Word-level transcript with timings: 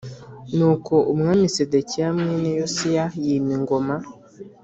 Nuko 0.55 0.93
Umwami 1.11 1.45
Sedekiya 1.55 2.09
mwene 2.17 2.49
Yosiya 2.59 3.05
iyima 3.21 3.51
ingoma 3.57 3.95